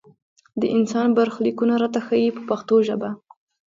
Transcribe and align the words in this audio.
د 0.61 0.63
انسان 0.75 1.07
برخلیکونه 1.19 1.73
راته 1.81 1.99
ښيي 2.07 2.29
په 2.35 2.41
پښتو 2.49 2.75
ژبه. 2.87 3.09